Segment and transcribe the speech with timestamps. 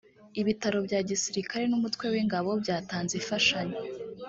[0.41, 3.77] ibitaro bya gisirikare n’umutwe w’ingabo byatanze ifashanyo.